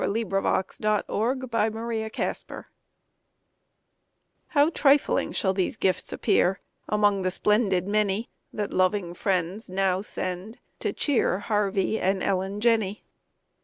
[0.03, 2.65] WITH TWO SPOONS FOR TWO SPOONS
[4.47, 10.57] How trifling shall these gifts appear Among the splendid many That loving friends now send
[10.79, 13.03] to cheer Harvey and Ellen Jenney.